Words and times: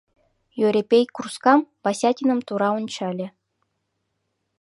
—Йӧрепей 0.59 1.05
курскам 1.15 1.59
Васятиным 1.83 2.39
тура 2.47 2.69
ончале. 2.77 3.27